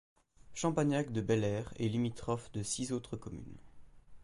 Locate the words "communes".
3.17-3.59